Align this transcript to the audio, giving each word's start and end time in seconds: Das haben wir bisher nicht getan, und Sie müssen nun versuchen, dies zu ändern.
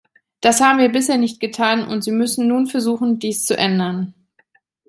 Das 0.39 0.61
haben 0.61 0.79
wir 0.79 0.89
bisher 0.89 1.19
nicht 1.19 1.39
getan, 1.39 1.87
und 1.87 2.03
Sie 2.03 2.09
müssen 2.09 2.47
nun 2.47 2.65
versuchen, 2.65 3.19
dies 3.19 3.45
zu 3.45 3.55
ändern. 3.55 4.15